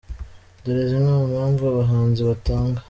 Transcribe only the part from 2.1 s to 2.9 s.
batanga:.